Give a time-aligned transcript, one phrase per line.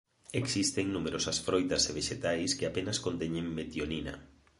[0.41, 4.13] Existen numerosas froitas e vexetais que apenas conteñen metionina.